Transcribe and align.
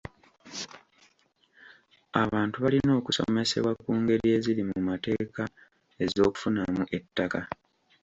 Abantu 2.23 2.57
balina 2.63 2.91
okusomesebwa 2.99 3.71
ku 3.83 3.91
ngeri 3.99 4.27
eziri 4.35 4.63
mu 4.71 4.77
mateeka 4.89 5.43
ez'okufunamu 6.03 6.83
ettaka. 6.97 7.39